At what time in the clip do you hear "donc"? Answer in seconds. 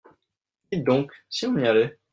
0.83-1.11